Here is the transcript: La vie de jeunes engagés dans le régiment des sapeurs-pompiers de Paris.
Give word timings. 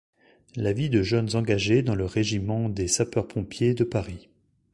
La 0.55 0.73
vie 0.73 0.89
de 0.89 1.03
jeunes 1.03 1.35
engagés 1.35 1.83
dans 1.83 1.93
le 1.93 2.05
régiment 2.05 2.69
des 2.69 2.87
sapeurs-pompiers 2.87 3.75
de 3.75 3.83
Paris. 3.83 4.29